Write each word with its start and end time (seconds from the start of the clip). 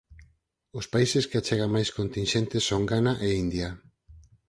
Os 0.79 0.85
países 0.93 1.27
que 1.29 1.37
achegan 1.39 1.73
máis 1.75 1.89
continxentes 1.97 2.61
son 2.69 2.81
Ghana 2.91 3.13
e 3.27 3.29
India. 3.43 3.69